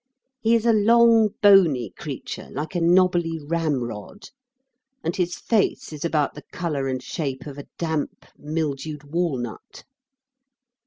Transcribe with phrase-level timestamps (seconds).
[0.39, 4.29] He is a long, bony creature like a knobbly ram rod,
[5.03, 9.83] and his face is about the colour and shape of a damp, mildewed walnut.